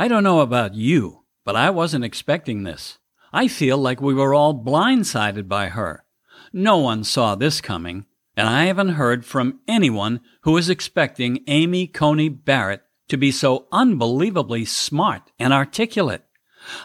I 0.00 0.06
don't 0.06 0.22
know 0.22 0.38
about 0.40 0.74
you, 0.74 1.24
but 1.44 1.56
I 1.56 1.70
wasn't 1.70 2.04
expecting 2.04 2.62
this. 2.62 2.98
I 3.32 3.48
feel 3.48 3.76
like 3.76 4.00
we 4.00 4.14
were 4.14 4.32
all 4.32 4.54
blindsided 4.54 5.48
by 5.48 5.70
her. 5.70 6.04
No 6.52 6.78
one 6.78 7.02
saw 7.02 7.34
this 7.34 7.60
coming, 7.60 8.06
and 8.36 8.48
I 8.48 8.66
haven't 8.66 8.90
heard 8.90 9.24
from 9.24 9.58
anyone 9.66 10.20
who 10.42 10.56
is 10.56 10.70
expecting 10.70 11.42
Amy 11.48 11.88
Coney 11.88 12.28
Barrett 12.28 12.82
to 13.08 13.16
be 13.16 13.32
so 13.32 13.66
unbelievably 13.72 14.66
smart 14.66 15.32
and 15.36 15.52
articulate. 15.52 16.22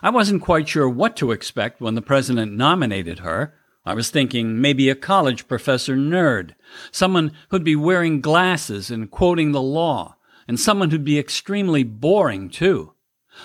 I 0.02 0.10
wasn't 0.10 0.42
quite 0.42 0.68
sure 0.68 0.90
what 0.90 1.16
to 1.18 1.32
expect 1.32 1.82
when 1.82 1.94
the 1.94 2.02
president 2.02 2.54
nominated 2.54 3.20
her. 3.20 3.54
I 3.86 3.94
was 3.94 4.10
thinking 4.10 4.60
maybe 4.60 4.90
a 4.90 4.96
college 4.96 5.48
professor 5.48 5.96
nerd, 5.96 6.56
someone 6.92 7.34
who'd 7.50 7.64
be 7.64 7.76
wearing 7.76 8.22
glasses 8.22 8.90
and 8.90 9.12
quoting 9.12 9.52
the 9.52 9.62
law, 9.62 10.16
and 10.48 10.60
someone 10.60 10.90
who'd 10.90 11.06
be 11.06 11.20
extremely 11.20 11.84
boring, 11.84 12.50
too. 12.50 12.93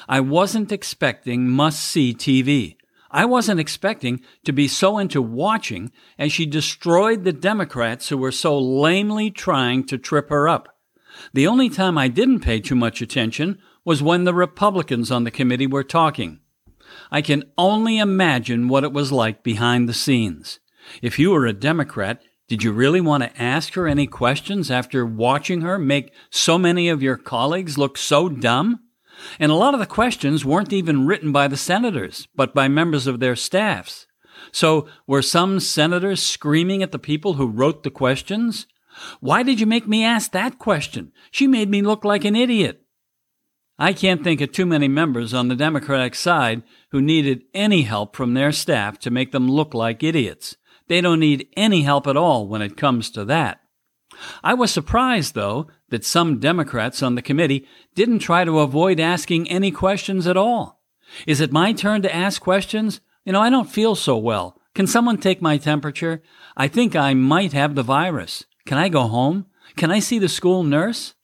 I 0.09 0.21
wasn't 0.21 0.73
expecting 0.73 1.49
must 1.49 1.81
see 1.81 2.15
TV. 2.15 2.77
I 3.11 3.25
wasn't 3.25 3.61
expecting 3.61 4.21
to 4.45 4.53
be 4.53 4.69
so 4.69 4.99
into 4.99 5.23
watching 5.23 5.93
as 6.19 6.33
she 6.33 6.45
destroyed 6.45 7.25
the 7.25 7.33
Democrats 7.33 8.09
who 8.09 8.19
were 8.19 8.33
so 8.33 8.59
lamely 8.59 9.31
trying 9.31 9.85
to 9.85 9.97
trip 9.97 10.29
her 10.29 10.49
up. 10.49 10.77
The 11.33 11.47
only 11.47 11.71
time 11.71 11.97
I 11.97 12.09
didn't 12.09 12.41
pay 12.41 12.61
too 12.61 12.75
much 12.75 13.01
attention 13.01 13.59
was 13.85 14.03
when 14.03 14.25
the 14.25 14.35
Republicans 14.35 15.11
on 15.11 15.25
the 15.25 15.31
committee 15.31 15.67
were 15.67 15.85
talking. 15.85 16.41
I 17.11 17.23
can 17.23 17.45
only 17.57 17.99
imagine 17.99 18.69
what 18.69 18.85
it 18.85 18.93
was 18.93 19.11
like 19.11 19.43
behind 19.43 19.89
the 19.89 19.95
scenes. 19.95 20.61
If 21.03 21.19
you 21.19 21.31
were 21.31 21.47
a 21.47 21.53
Democrat, 21.53 22.23
did 22.49 22.63
you 22.63 22.73
really 22.73 23.01
want 23.01 23.23
to 23.23 23.43
ask 23.43 23.75
her 23.75 23.87
any 23.87 24.07
questions 24.07 24.71
after 24.71 25.05
watching 25.05 25.61
her 25.63 25.79
make 25.79 26.13
so 26.31 26.59
many 26.59 26.89
of 26.89 27.03
your 27.03 27.17
colleagues 27.17 27.77
look 27.77 27.99
so 27.99 28.29
dumb? 28.29 28.81
And 29.39 29.51
a 29.51 29.57
lot 29.57 29.75
of 29.75 29.81
the 29.81 29.87
questions 29.87 30.45
weren't 30.45 30.73
even 30.73 31.07
written 31.07 31.33
by 31.33 31.49
the 31.49 31.57
senators, 31.57 32.29
but 32.35 32.55
by 32.55 32.69
members 32.69 33.07
of 33.07 33.21
their 33.21 33.37
staffs. 33.37 34.07
So 34.53 34.89
were 35.07 35.23
some 35.23 35.61
senators 35.61 36.23
screaming 36.23 36.83
at 36.83 36.93
the 36.93 36.99
people 36.99 37.35
who 37.35 37.47
wrote 37.47 37.83
the 37.83 37.91
questions? 37.91 38.67
Why 39.21 39.43
did 39.43 39.61
you 39.61 39.67
make 39.67 39.87
me 39.87 40.05
ask 40.05 40.33
that 40.33 40.59
question? 40.59 41.13
She 41.31 41.47
made 41.47 41.69
me 41.69 41.83
look 41.83 42.05
like 42.05 42.25
an 42.25 42.37
idiot. 42.37 42.83
I 43.79 43.93
can't 43.93 44.25
think 44.25 44.41
of 44.41 44.51
too 44.51 44.67
many 44.67 44.89
members 44.89 45.33
on 45.33 45.49
the 45.49 45.55
Democratic 45.55 46.17
side 46.17 46.63
who 46.91 47.01
needed 47.01 47.45
any 47.55 47.83
help 47.83 48.17
from 48.17 48.35
their 48.35 48.51
staff 48.51 48.99
to 49.01 49.11
make 49.11 49.31
them 49.31 49.49
look 49.49 49.73
like 49.73 50.03
idiots. 50.03 50.57
They 50.89 51.01
don't 51.01 51.21
need 51.21 51.49
any 51.57 51.83
help 51.83 52.07
at 52.07 52.17
all 52.17 52.49
when 52.49 52.63
it 52.63 52.77
comes 52.77 53.11
to 53.11 53.25
that. 53.27 53.61
I 54.43 54.55
was 54.55 54.71
surprised, 54.71 55.35
though, 55.35 55.69
that 55.91 56.05
some 56.05 56.41
Democrats 56.41 57.03
on 57.03 57.15
the 57.15 57.23
committee 57.23 57.67
didn't 57.95 58.21
try 58.21 58.45
to 58.45 58.61
avoid 58.61 59.01
asking 59.01 59.49
any 59.49 59.71
questions 59.71 60.27
at 60.27 60.37
all. 60.37 60.81
Is 61.27 61.41
it 61.41 61.53
my 61.53 61.73
turn 61.73 62.03
to 62.03 62.15
ask 62.15 62.41
questions? 62.41 63.01
You 63.25 63.33
know, 63.33 63.41
I 63.41 63.51
don't 63.51 63.71
feel 63.71 63.95
so 63.95 64.17
well. 64.17 64.61
Can 64.75 64.87
someone 64.87 65.19
take 65.19 65.43
my 65.43 65.59
temperature? 65.59 66.23
I 66.57 66.69
think 66.69 66.95
I 66.95 67.15
might 67.15 67.53
have 67.53 67.75
the 67.75 67.83
virus. 67.83 68.45
Can 68.67 68.79
I 68.79 68.89
go 68.89 69.03
home? 69.03 69.47
Can 69.77 69.91
I 69.91 69.99
see 69.99 70.19
the 70.19 70.29
school 70.29 70.63
nurse? 70.63 71.15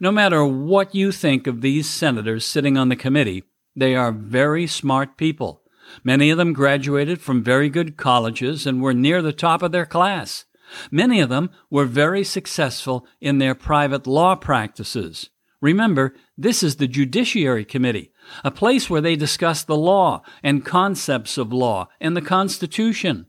No 0.00 0.10
matter 0.10 0.44
what 0.44 0.94
you 0.94 1.12
think 1.12 1.46
of 1.46 1.60
these 1.60 1.88
senators 1.88 2.44
sitting 2.44 2.78
on 2.78 2.88
the 2.88 2.96
committee, 2.96 3.44
they 3.76 3.94
are 3.94 4.12
very 4.12 4.66
smart 4.66 5.16
people. 5.16 5.62
Many 6.02 6.30
of 6.30 6.38
them 6.38 6.52
graduated 6.52 7.20
from 7.20 7.44
very 7.44 7.68
good 7.68 7.96
colleges 7.96 8.66
and 8.66 8.80
were 8.80 8.94
near 8.94 9.20
the 9.20 9.32
top 9.32 9.62
of 9.62 9.72
their 9.72 9.86
class. 9.86 10.46
Many 10.90 11.20
of 11.20 11.28
them 11.28 11.50
were 11.70 11.84
very 11.84 12.24
successful 12.24 13.06
in 13.20 13.38
their 13.38 13.54
private 13.54 14.06
law 14.06 14.34
practices. 14.34 15.30
Remember, 15.60 16.14
this 16.36 16.62
is 16.62 16.76
the 16.76 16.86
Judiciary 16.86 17.64
Committee, 17.64 18.12
a 18.44 18.50
place 18.50 18.90
where 18.90 19.00
they 19.00 19.16
discuss 19.16 19.62
the 19.62 19.76
law 19.76 20.22
and 20.42 20.64
concepts 20.64 21.38
of 21.38 21.52
law 21.52 21.88
and 22.00 22.14
the 22.14 22.22
Constitution. 22.22 23.26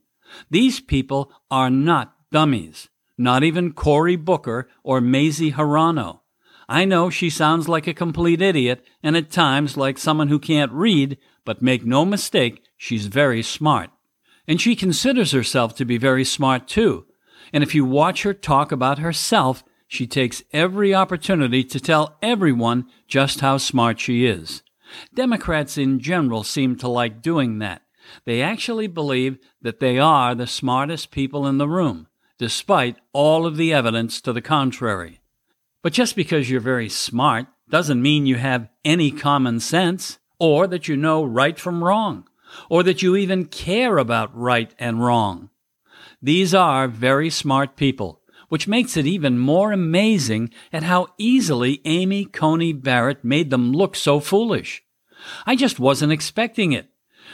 These 0.50 0.82
people 0.82 1.32
are 1.50 1.70
not 1.70 2.14
dummies, 2.32 2.90
not 3.18 3.44
even 3.44 3.72
Cory 3.72 4.18
Booker 4.18 4.68
or 4.84 5.00
Mazie 5.00 5.54
Hirono. 5.54 6.20
I 6.68 6.84
know 6.84 7.10
she 7.10 7.30
sounds 7.30 7.70
like 7.70 7.88
a 7.88 7.94
complete 7.94 8.42
idiot 8.42 8.84
and 9.04 9.16
at 9.16 9.32
times 9.32 9.78
like 9.78 9.98
someone 9.98 10.28
who 10.28 10.40
can't 10.40 10.72
read, 10.72 11.18
but 11.46 11.62
make 11.62 11.86
no 11.86 12.04
mistake, 12.06 12.64
she's 12.76 13.06
very 13.06 13.44
smart. 13.44 13.92
And 14.48 14.60
she 14.60 14.76
considers 14.76 15.32
herself 15.32 15.76
to 15.76 15.86
be 15.86 15.98
very 15.98 16.26
smart 16.26 16.68
too. 16.68 17.06
And 17.54 17.64
if 17.64 17.76
you 17.76 17.86
watch 17.86 18.24
her 18.24 18.34
talk 18.34 18.72
about 18.72 19.00
herself, 19.00 19.64
she 19.88 20.08
takes 20.08 20.44
every 20.52 20.94
opportunity 20.94 21.64
to 21.64 21.80
tell 21.80 22.18
everyone 22.22 22.88
just 23.08 23.42
how 23.42 23.58
smart 23.58 24.00
she 24.00 24.26
is. 24.26 24.64
Democrats 25.14 25.78
in 25.78 26.00
general 26.00 26.44
seem 26.44 26.76
to 26.78 26.88
like 26.88 27.22
doing 27.22 27.60
that. 27.60 27.82
They 28.26 28.42
actually 28.42 28.88
believe 28.88 29.38
that 29.62 29.80
they 29.80 29.98
are 29.98 30.36
the 30.36 30.48
smartest 30.48 31.12
people 31.12 31.48
in 31.48 31.58
the 31.58 31.68
room, 31.68 32.08
despite 32.38 32.98
all 33.14 33.46
of 33.46 33.58
the 33.58 33.74
evidence 33.74 34.22
to 34.22 34.34
the 34.34 34.42
contrary. 34.42 35.22
But 35.82 35.94
just 35.94 36.16
because 36.16 36.50
you're 36.50 36.60
very 36.62 36.90
smart 36.90 37.48
doesn't 37.70 38.02
mean 38.02 38.26
you 38.26 38.36
have 38.36 38.70
any 38.84 39.12
common 39.12 39.60
sense, 39.60 40.20
or 40.40 40.68
that 40.68 40.88
you 40.88 40.98
know 40.98 41.24
right 41.24 41.60
from 41.60 41.84
wrong, 41.84 42.28
or 42.70 42.84
that 42.84 43.02
you 43.02 43.16
even 43.16 43.46
care 43.46 43.98
about 43.98 44.36
right 44.36 44.74
and 44.78 45.04
wrong. 45.04 45.50
These 46.22 46.54
are 46.54 46.88
very 46.88 47.30
smart 47.30 47.76
people, 47.76 48.22
which 48.50 48.68
makes 48.68 48.98
it 48.98 49.06
even 49.06 49.38
more 49.38 49.72
amazing 49.72 50.52
at 50.72 50.84
how 50.84 51.08
easily 51.18 51.82
Amy 51.86 52.26
Coney 52.26 52.74
Barrett 52.74 53.24
made 53.24 53.50
them 53.50 53.72
look 53.72 53.96
so 53.96 54.20
foolish. 54.20 54.84
I 55.46 55.56
just 55.56 55.80
wasn't 55.80 56.12
expecting 56.12 56.72
it. 56.72 56.90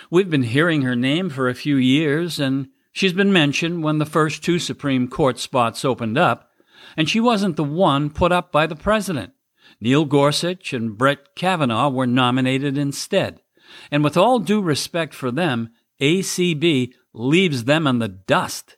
We've 0.10 0.30
been 0.30 0.44
hearing 0.44 0.84
her 0.84 0.96
name 0.96 1.30
for 1.30 1.50
a 1.50 1.56
few 1.56 1.76
years, 1.76 2.40
and 2.40 2.70
she's 2.92 3.14
been 3.14 3.34
mentioned 3.34 3.84
when 3.84 3.98
the 3.98 4.06
first 4.06 4.44
two 4.44 4.60
Supreme 4.60 5.08
Court 5.08 5.40
spots 5.40 5.84
opened 5.84 6.18
up, 6.18 6.50
and 6.98 7.10
she 7.10 7.20
wasn't 7.20 7.56
the 7.56 7.64
one 7.64 8.10
put 8.10 8.32
up 8.32 8.52
by 8.52 8.68
the 8.68 8.76
president. 8.76 9.34
Neil 9.80 10.06
Gorsuch 10.06 10.74
and 10.74 10.98
Brett 10.98 11.36
Kavanaugh 11.36 11.90
were 11.90 12.08
nominated 12.08 12.78
instead. 12.78 13.42
And 13.90 14.04
with 14.04 14.18
all 14.18 14.40
due 14.40 14.62
respect 14.62 15.14
for 15.14 15.32
them, 15.32 15.70
ACB 16.00 16.94
leaves 17.14 17.66
them 17.66 17.88
in 17.88 18.00
the 18.00 18.08
dust. 18.08 18.78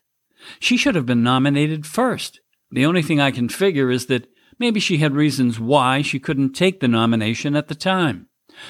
She 0.58 0.76
should 0.76 0.94
have 0.94 1.06
been 1.06 1.22
nominated 1.22 1.86
first. 1.86 2.40
The 2.70 2.86
only 2.86 3.02
thing 3.02 3.20
I 3.20 3.30
can 3.30 3.48
figure 3.48 3.90
is 3.90 4.06
that 4.06 4.28
maybe 4.58 4.80
she 4.80 4.98
had 4.98 5.14
reasons 5.14 5.60
why 5.60 6.02
she 6.02 6.18
couldn't 6.18 6.52
take 6.52 6.80
the 6.80 6.88
nomination 6.88 7.56
at 7.56 7.68
the 7.68 7.74
time. 7.74 8.28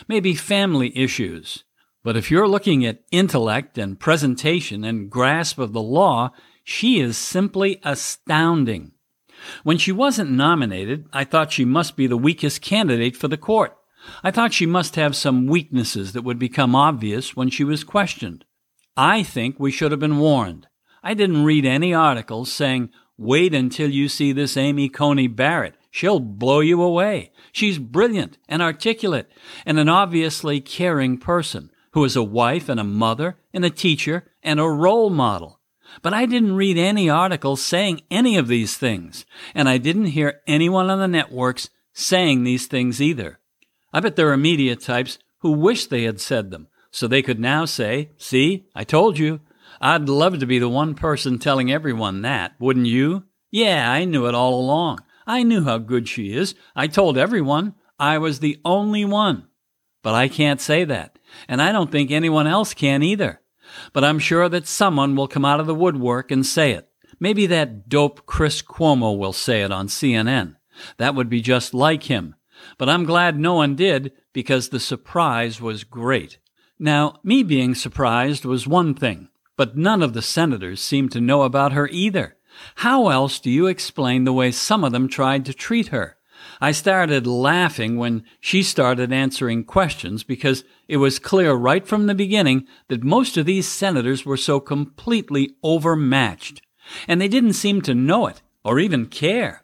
Maybe 0.08 0.34
family 0.34 0.96
issues. 0.96 1.64
But 2.02 2.16
if 2.16 2.30
you're 2.30 2.48
looking 2.48 2.84
at 2.84 3.02
intellect 3.10 3.78
and 3.78 3.98
presentation 3.98 4.84
and 4.84 5.10
grasp 5.10 5.58
of 5.58 5.72
the 5.72 5.82
law, 5.82 6.32
she 6.62 7.00
is 7.00 7.16
simply 7.16 7.80
astounding. 7.82 8.92
When 9.62 9.78
she 9.78 9.92
wasn't 9.92 10.30
nominated, 10.30 11.06
I 11.12 11.24
thought 11.24 11.52
she 11.52 11.64
must 11.64 11.96
be 11.96 12.06
the 12.06 12.16
weakest 12.16 12.62
candidate 12.62 13.16
for 13.16 13.28
the 13.28 13.36
court. 13.36 13.76
I 14.22 14.30
thought 14.30 14.52
she 14.52 14.66
must 14.66 14.96
have 14.96 15.16
some 15.16 15.46
weaknesses 15.46 16.12
that 16.12 16.22
would 16.22 16.38
become 16.38 16.74
obvious 16.74 17.34
when 17.34 17.50
she 17.50 17.64
was 17.64 17.84
questioned. 17.84 18.44
I 18.96 19.22
think 19.22 19.58
we 19.58 19.70
should 19.70 19.90
have 19.90 20.00
been 20.00 20.18
warned. 20.18 20.68
I 21.02 21.14
didn't 21.14 21.44
read 21.44 21.66
any 21.66 21.92
articles 21.92 22.52
saying, 22.52 22.90
wait 23.18 23.54
until 23.54 23.90
you 23.90 24.08
see 24.08 24.32
this 24.32 24.56
Amy 24.56 24.88
Coney 24.88 25.26
Barrett. 25.26 25.74
She'll 25.90 26.20
blow 26.20 26.60
you 26.60 26.82
away. 26.82 27.30
She's 27.52 27.78
brilliant 27.78 28.38
and 28.48 28.62
articulate 28.62 29.28
and 29.66 29.78
an 29.78 29.88
obviously 29.88 30.60
caring 30.60 31.18
person 31.18 31.70
who 31.92 32.04
is 32.04 32.16
a 32.16 32.22
wife 32.22 32.68
and 32.68 32.80
a 32.80 32.84
mother 32.84 33.36
and 33.52 33.64
a 33.64 33.70
teacher 33.70 34.24
and 34.42 34.58
a 34.58 34.68
role 34.68 35.10
model. 35.10 35.60
But 36.02 36.12
I 36.12 36.26
didn't 36.26 36.56
read 36.56 36.76
any 36.76 37.08
articles 37.08 37.62
saying 37.62 38.02
any 38.10 38.36
of 38.36 38.48
these 38.48 38.76
things, 38.76 39.24
and 39.54 39.68
I 39.68 39.78
didn't 39.78 40.06
hear 40.06 40.40
anyone 40.46 40.90
on 40.90 40.98
the 40.98 41.06
networks 41.06 41.70
saying 41.92 42.42
these 42.42 42.66
things 42.66 43.00
either. 43.00 43.38
I 43.92 44.00
bet 44.00 44.16
there 44.16 44.32
are 44.32 44.36
media 44.36 44.74
types 44.74 45.18
who 45.38 45.52
wish 45.52 45.86
they 45.86 46.02
had 46.02 46.20
said 46.20 46.50
them, 46.50 46.66
so 46.94 47.08
they 47.08 47.22
could 47.22 47.40
now 47.40 47.64
say, 47.64 48.10
See, 48.18 48.68
I 48.72 48.84
told 48.84 49.18
you. 49.18 49.40
I'd 49.80 50.08
love 50.08 50.38
to 50.38 50.46
be 50.46 50.60
the 50.60 50.68
one 50.68 50.94
person 50.94 51.40
telling 51.40 51.72
everyone 51.72 52.22
that, 52.22 52.52
wouldn't 52.60 52.86
you? 52.86 53.24
Yeah, 53.50 53.90
I 53.90 54.04
knew 54.04 54.26
it 54.26 54.34
all 54.36 54.54
along. 54.54 55.00
I 55.26 55.42
knew 55.42 55.64
how 55.64 55.78
good 55.78 56.08
she 56.08 56.32
is. 56.36 56.54
I 56.76 56.86
told 56.86 57.18
everyone 57.18 57.74
I 57.98 58.18
was 58.18 58.38
the 58.38 58.60
only 58.64 59.04
one. 59.04 59.48
But 60.04 60.14
I 60.14 60.28
can't 60.28 60.60
say 60.60 60.84
that, 60.84 61.18
and 61.48 61.60
I 61.60 61.72
don't 61.72 61.90
think 61.90 62.12
anyone 62.12 62.46
else 62.46 62.74
can 62.74 63.02
either. 63.02 63.40
But 63.92 64.04
I'm 64.04 64.20
sure 64.20 64.48
that 64.48 64.68
someone 64.68 65.16
will 65.16 65.26
come 65.26 65.44
out 65.44 65.58
of 65.58 65.66
the 65.66 65.74
woodwork 65.74 66.30
and 66.30 66.46
say 66.46 66.70
it. 66.70 66.88
Maybe 67.18 67.46
that 67.46 67.88
dope 67.88 68.24
Chris 68.24 68.62
Cuomo 68.62 69.18
will 69.18 69.32
say 69.32 69.62
it 69.62 69.72
on 69.72 69.88
CNN. 69.88 70.54
That 70.98 71.16
would 71.16 71.28
be 71.28 71.40
just 71.40 71.74
like 71.74 72.04
him. 72.04 72.36
But 72.78 72.88
I'm 72.88 73.04
glad 73.04 73.36
no 73.36 73.54
one 73.54 73.74
did 73.74 74.12
because 74.32 74.68
the 74.68 74.78
surprise 74.78 75.60
was 75.60 75.82
great. 75.82 76.38
Now, 76.78 77.16
me 77.22 77.42
being 77.42 77.74
surprised 77.74 78.44
was 78.44 78.66
one 78.66 78.94
thing, 78.94 79.28
but 79.56 79.76
none 79.76 80.02
of 80.02 80.12
the 80.12 80.22
senators 80.22 80.80
seemed 80.80 81.12
to 81.12 81.20
know 81.20 81.42
about 81.42 81.72
her 81.72 81.88
either. 81.88 82.36
How 82.76 83.08
else 83.08 83.38
do 83.38 83.50
you 83.50 83.66
explain 83.66 84.24
the 84.24 84.32
way 84.32 84.50
some 84.50 84.84
of 84.84 84.92
them 84.92 85.08
tried 85.08 85.44
to 85.46 85.54
treat 85.54 85.88
her? 85.88 86.16
I 86.60 86.72
started 86.72 87.26
laughing 87.26 87.96
when 87.96 88.24
she 88.40 88.62
started 88.62 89.12
answering 89.12 89.64
questions 89.64 90.24
because 90.24 90.64
it 90.88 90.98
was 90.98 91.18
clear 91.18 91.54
right 91.54 91.86
from 91.86 92.06
the 92.06 92.14
beginning 92.14 92.66
that 92.88 93.02
most 93.02 93.36
of 93.36 93.46
these 93.46 93.68
senators 93.68 94.24
were 94.24 94.36
so 94.36 94.60
completely 94.60 95.54
overmatched. 95.62 96.60
And 97.08 97.20
they 97.20 97.28
didn't 97.28 97.54
seem 97.54 97.80
to 97.82 97.94
know 97.94 98.26
it 98.26 98.42
or 98.64 98.78
even 98.78 99.06
care. 99.06 99.63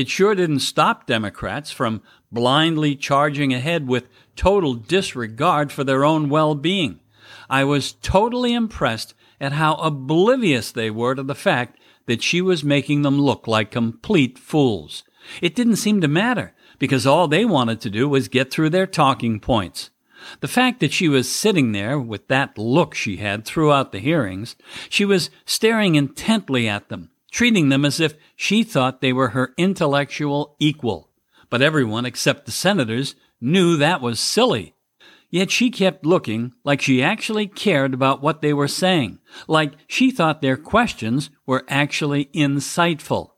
It 0.00 0.08
sure 0.08 0.34
didn't 0.34 0.60
stop 0.60 1.04
Democrats 1.04 1.70
from 1.70 2.00
blindly 2.32 2.96
charging 2.96 3.52
ahead 3.52 3.86
with 3.86 4.08
total 4.34 4.72
disregard 4.72 5.70
for 5.70 5.84
their 5.84 6.06
own 6.06 6.30
well 6.30 6.54
being. 6.54 7.00
I 7.50 7.64
was 7.64 7.92
totally 7.92 8.54
impressed 8.54 9.12
at 9.42 9.52
how 9.52 9.74
oblivious 9.74 10.72
they 10.72 10.90
were 10.90 11.14
to 11.14 11.22
the 11.22 11.34
fact 11.34 11.78
that 12.06 12.22
she 12.22 12.40
was 12.40 12.64
making 12.64 13.02
them 13.02 13.20
look 13.20 13.46
like 13.46 13.70
complete 13.70 14.38
fools. 14.38 15.04
It 15.42 15.54
didn't 15.54 15.76
seem 15.76 16.00
to 16.00 16.08
matter 16.08 16.54
because 16.78 17.06
all 17.06 17.28
they 17.28 17.44
wanted 17.44 17.82
to 17.82 17.90
do 17.90 18.08
was 18.08 18.28
get 18.28 18.50
through 18.50 18.70
their 18.70 18.86
talking 18.86 19.38
points. 19.38 19.90
The 20.40 20.48
fact 20.48 20.80
that 20.80 20.94
she 20.94 21.10
was 21.10 21.30
sitting 21.30 21.72
there 21.72 22.00
with 22.00 22.26
that 22.28 22.56
look 22.56 22.94
she 22.94 23.18
had 23.18 23.44
throughout 23.44 23.92
the 23.92 23.98
hearings, 23.98 24.56
she 24.88 25.04
was 25.04 25.28
staring 25.44 25.94
intently 25.94 26.66
at 26.66 26.88
them, 26.88 27.10
treating 27.30 27.68
them 27.68 27.84
as 27.84 28.00
if 28.00 28.14
she 28.36 28.62
thought 28.62 29.00
they 29.00 29.12
were 29.12 29.28
her 29.28 29.54
intellectual 29.56 30.56
equal. 30.58 31.10
But 31.48 31.62
everyone 31.62 32.06
except 32.06 32.46
the 32.46 32.52
senators 32.52 33.14
knew 33.40 33.76
that 33.76 34.00
was 34.00 34.20
silly. 34.20 34.74
Yet 35.30 35.50
she 35.50 35.70
kept 35.70 36.04
looking 36.04 36.52
like 36.64 36.80
she 36.80 37.02
actually 37.02 37.46
cared 37.46 37.94
about 37.94 38.20
what 38.20 38.42
they 38.42 38.52
were 38.52 38.68
saying, 38.68 39.20
like 39.46 39.74
she 39.86 40.10
thought 40.10 40.42
their 40.42 40.56
questions 40.56 41.30
were 41.46 41.64
actually 41.68 42.26
insightful. 42.26 43.30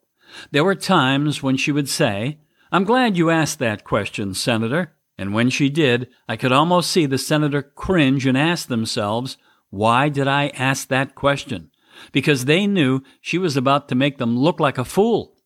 There 0.50 0.65
were 0.65 0.75
times 0.75 1.43
when 1.43 1.59
she 1.59 1.73
would 1.73 1.91
say, 1.91 2.39
I'm 2.71 2.85
glad 2.85 3.19
you 3.19 3.29
asked 3.29 3.59
that 3.59 3.85
question, 3.85 4.33
Senator. 4.33 4.94
And 5.19 5.35
when 5.35 5.50
she 5.50 5.69
did, 5.69 6.09
I 6.27 6.37
could 6.37 6.53
almost 6.53 6.91
see 6.91 7.05
the 7.05 7.19
senator 7.19 7.62
cringe 7.62 8.27
and 8.27 8.37
ask 8.37 8.69
themselves, 8.69 9.37
Why 9.69 10.09
did 10.09 10.27
I 10.27 10.49
ask 10.49 10.89
that 10.89 11.15
question? 11.15 11.71
Because 12.11 12.45
they 12.45 12.67
knew 12.67 13.03
she 13.21 13.39
was 13.39 13.57
about 13.57 13.89
to 13.89 13.95
make 13.95 14.19
them 14.19 14.39
look 14.39 14.59
like 14.59 14.79
a 14.79 14.85
fool. 14.85 15.37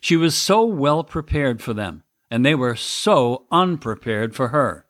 She 0.00 0.16
was 0.16 0.34
so 0.34 0.64
well 0.64 1.04
prepared 1.04 1.62
for 1.62 1.74
them, 1.74 2.02
and 2.30 2.44
they 2.44 2.54
were 2.54 2.76
so 2.76 3.46
unprepared 3.50 4.34
for 4.34 4.48
her. 4.48 4.86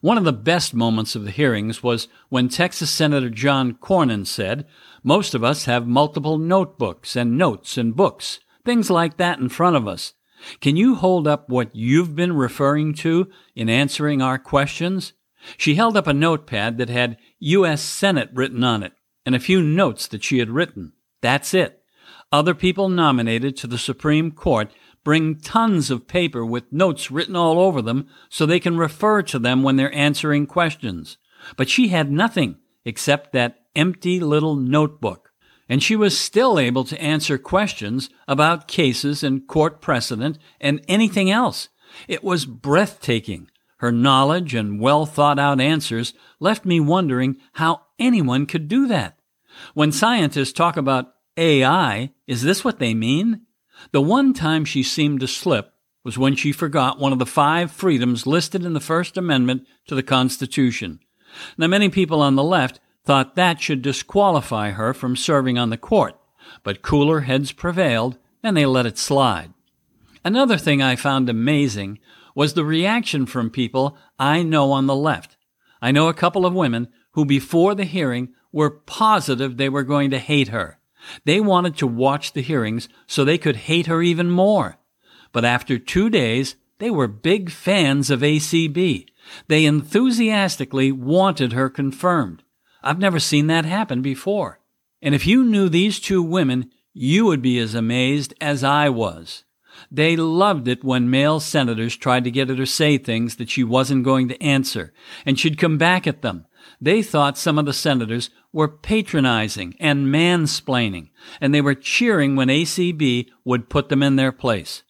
One 0.00 0.18
of 0.18 0.24
the 0.24 0.32
best 0.32 0.74
moments 0.74 1.16
of 1.16 1.24
the 1.24 1.30
hearings 1.30 1.82
was 1.82 2.08
when 2.28 2.48
Texas 2.48 2.90
Senator 2.90 3.30
John 3.30 3.74
Cornyn 3.74 4.26
said, 4.26 4.66
Most 5.02 5.34
of 5.34 5.42
us 5.42 5.64
have 5.64 5.86
multiple 5.86 6.38
notebooks 6.38 7.16
and 7.16 7.38
notes 7.38 7.78
and 7.78 7.96
books, 7.96 8.40
things 8.64 8.90
like 8.90 9.16
that 9.16 9.38
in 9.38 9.48
front 9.48 9.76
of 9.76 9.88
us. 9.88 10.12
Can 10.60 10.76
you 10.76 10.96
hold 10.96 11.26
up 11.26 11.48
what 11.48 11.74
you've 11.74 12.14
been 12.14 12.34
referring 12.34 12.94
to 12.94 13.28
in 13.54 13.68
answering 13.70 14.20
our 14.20 14.38
questions? 14.38 15.14
She 15.56 15.76
held 15.76 15.96
up 15.96 16.06
a 16.06 16.12
notepad 16.12 16.78
that 16.78 16.88
had 16.88 17.16
U.S. 17.38 17.80
Senate 17.80 18.30
written 18.32 18.62
on 18.62 18.82
it 18.82 18.92
and 19.26 19.34
a 19.34 19.40
few 19.40 19.60
notes 19.60 20.06
that 20.06 20.24
she 20.24 20.38
had 20.38 20.48
written. 20.48 20.92
That's 21.20 21.52
it. 21.52 21.82
Other 22.32 22.54
people 22.54 22.88
nominated 22.88 23.56
to 23.58 23.66
the 23.66 23.78
Supreme 23.78 24.30
Court 24.30 24.70
bring 25.04 25.36
tons 25.36 25.90
of 25.90 26.08
paper 26.08 26.44
with 26.44 26.72
notes 26.72 27.10
written 27.10 27.36
all 27.36 27.60
over 27.60 27.82
them 27.82 28.08
so 28.28 28.46
they 28.46 28.58
can 28.58 28.78
refer 28.78 29.22
to 29.22 29.38
them 29.38 29.62
when 29.62 29.76
they're 29.76 29.94
answering 29.94 30.46
questions. 30.46 31.18
But 31.56 31.68
she 31.68 31.88
had 31.88 32.10
nothing 32.10 32.56
except 32.84 33.32
that 33.32 33.58
empty 33.74 34.18
little 34.18 34.56
notebook. 34.56 35.32
And 35.68 35.82
she 35.82 35.96
was 35.96 36.18
still 36.18 36.58
able 36.58 36.84
to 36.84 37.00
answer 37.00 37.38
questions 37.38 38.08
about 38.28 38.68
cases 38.68 39.22
and 39.22 39.46
court 39.46 39.80
precedent 39.80 40.38
and 40.60 40.80
anything 40.88 41.30
else. 41.30 41.68
It 42.08 42.22
was 42.22 42.46
breathtaking. 42.46 43.50
Her 43.78 43.92
knowledge 43.92 44.54
and 44.54 44.80
well 44.80 45.06
thought 45.06 45.38
out 45.38 45.60
answers 45.60 46.14
left 46.40 46.64
me 46.64 46.80
wondering 46.80 47.36
how 47.54 47.82
anyone 47.98 48.46
could 48.46 48.68
do 48.68 48.86
that. 48.86 49.15
When 49.74 49.92
scientists 49.92 50.52
talk 50.52 50.76
about 50.76 51.14
AI, 51.36 52.12
is 52.26 52.42
this 52.42 52.64
what 52.64 52.78
they 52.78 52.94
mean? 52.94 53.42
The 53.92 54.00
one 54.00 54.32
time 54.32 54.64
she 54.64 54.82
seemed 54.82 55.20
to 55.20 55.28
slip 55.28 55.72
was 56.04 56.16
when 56.16 56.36
she 56.36 56.52
forgot 56.52 56.98
one 56.98 57.12
of 57.12 57.18
the 57.18 57.26
five 57.26 57.70
freedoms 57.70 58.26
listed 58.26 58.64
in 58.64 58.74
the 58.74 58.80
First 58.80 59.16
Amendment 59.16 59.66
to 59.86 59.94
the 59.94 60.02
Constitution. 60.02 61.00
Now, 61.58 61.66
many 61.66 61.88
people 61.88 62.22
on 62.22 62.36
the 62.36 62.44
left 62.44 62.80
thought 63.04 63.34
that 63.36 63.60
should 63.60 63.82
disqualify 63.82 64.70
her 64.70 64.94
from 64.94 65.16
serving 65.16 65.58
on 65.58 65.70
the 65.70 65.76
court, 65.76 66.18
but 66.62 66.82
cooler 66.82 67.20
heads 67.20 67.52
prevailed 67.52 68.18
and 68.42 68.56
they 68.56 68.66
let 68.66 68.86
it 68.86 68.98
slide. 68.98 69.52
Another 70.24 70.58
thing 70.58 70.82
I 70.82 70.96
found 70.96 71.28
amazing 71.28 71.98
was 72.34 72.54
the 72.54 72.64
reaction 72.64 73.26
from 73.26 73.50
people 73.50 73.96
I 74.18 74.42
know 74.42 74.72
on 74.72 74.86
the 74.86 74.94
left. 74.94 75.36
I 75.80 75.92
know 75.92 76.08
a 76.08 76.14
couple 76.14 76.44
of 76.46 76.54
women 76.54 76.88
who, 77.12 77.24
before 77.24 77.74
the 77.74 77.84
hearing, 77.84 78.34
were 78.56 78.70
positive 78.70 79.58
they 79.58 79.68
were 79.68 79.82
going 79.82 80.10
to 80.10 80.18
hate 80.18 80.48
her. 80.48 80.78
They 81.26 81.40
wanted 81.40 81.76
to 81.76 81.86
watch 81.86 82.32
the 82.32 82.40
hearings 82.40 82.88
so 83.06 83.22
they 83.22 83.36
could 83.36 83.56
hate 83.68 83.84
her 83.84 84.00
even 84.00 84.30
more. 84.30 84.78
But 85.30 85.44
after 85.44 85.78
two 85.78 86.08
days, 86.08 86.56
they 86.78 86.90
were 86.90 87.06
big 87.06 87.50
fans 87.50 88.08
of 88.08 88.20
ACB. 88.20 89.08
They 89.48 89.66
enthusiastically 89.66 90.90
wanted 90.90 91.52
her 91.52 91.68
confirmed. 91.68 92.44
I've 92.82 92.98
never 92.98 93.20
seen 93.20 93.46
that 93.48 93.66
happen 93.66 94.00
before. 94.00 94.58
And 95.02 95.14
if 95.14 95.26
you 95.26 95.44
knew 95.44 95.68
these 95.68 96.00
two 96.00 96.22
women, 96.22 96.70
you 96.94 97.26
would 97.26 97.42
be 97.42 97.58
as 97.58 97.74
amazed 97.74 98.32
as 98.40 98.64
I 98.64 98.88
was. 98.88 99.44
They 99.90 100.16
loved 100.16 100.66
it 100.66 100.82
when 100.82 101.10
male 101.10 101.40
senators 101.40 101.94
tried 101.94 102.24
to 102.24 102.30
get 102.30 102.48
her 102.48 102.56
to 102.56 102.64
say 102.64 102.96
things 102.96 103.36
that 103.36 103.50
she 103.50 103.62
wasn't 103.62 104.04
going 104.04 104.28
to 104.28 104.42
answer, 104.42 104.94
and 105.26 105.38
she'd 105.38 105.58
come 105.58 105.76
back 105.76 106.06
at 106.06 106.22
them. 106.22 106.45
They 106.80 107.02
thought 107.02 107.38
some 107.38 107.58
of 107.58 107.66
the 107.66 107.72
senators 107.72 108.30
were 108.52 108.68
patronizing 108.68 109.74
and 109.80 110.06
mansplaining, 110.06 111.10
and 111.40 111.54
they 111.54 111.60
were 111.60 111.74
cheering 111.74 112.36
when 112.36 112.48
ACB 112.48 113.28
would 113.44 113.70
put 113.70 113.88
them 113.88 114.02
in 114.02 114.16
their 114.16 114.32
place. 114.32 114.82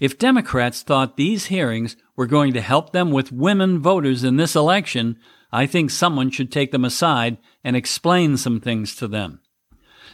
If 0.00 0.18
Democrats 0.18 0.82
thought 0.82 1.16
these 1.16 1.46
hearings 1.46 1.96
were 2.16 2.26
going 2.26 2.52
to 2.52 2.60
help 2.60 2.92
them 2.92 3.10
with 3.10 3.32
women 3.32 3.80
voters 3.80 4.22
in 4.24 4.36
this 4.36 4.54
election, 4.54 5.18
I 5.52 5.66
think 5.66 5.90
someone 5.90 6.30
should 6.30 6.52
take 6.52 6.70
them 6.70 6.84
aside 6.84 7.38
and 7.64 7.74
explain 7.74 8.36
some 8.36 8.60
things 8.60 8.94
to 8.96 9.08
them. 9.08 9.40